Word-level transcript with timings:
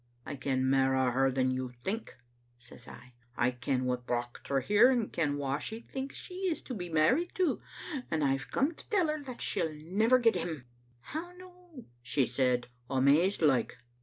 "'I 0.25 0.37
ken 0.37 0.63
mairo' 0.67 1.11
her 1.11 1.31
than 1.31 1.51
you 1.51 1.73
think,' 1.83 2.17
says 2.57 2.87
I; 2.87 3.13
'I 3.37 3.51
ken 3.51 3.85
what 3.85 4.07
brocht 4.07 4.47
her 4.47 4.59
here, 4.61 4.89
and 4.89 5.13
ken 5.13 5.37
wha 5.37 5.59
she 5.59 5.81
thinks 5.81 6.15
she 6.15 6.33
is 6.49 6.59
to 6.63 6.73
be 6.73 6.89
married 6.89 7.35
to, 7.35 7.61
and 8.09 8.23
I've 8.23 8.49
come 8.49 8.73
to 8.73 8.89
tell 8.89 9.09
her 9.09 9.21
that 9.23 9.41
she'll 9.41 9.71
never 9.75 10.17
get 10.17 10.33
him.' 10.33 10.65
"'How 11.01 11.33
no?' 11.37 11.85
she 12.01 12.25
said, 12.25 12.67
amazed 12.89 13.43
like. 13.43 13.77